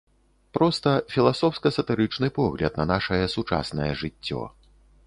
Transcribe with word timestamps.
Проста, 0.57 0.93
філасофска-сатырычны 1.15 2.31
погляд 2.39 2.81
на 2.83 2.89
нашае 2.95 3.21
сучаснае 3.39 3.93
жыццё. 4.03 4.43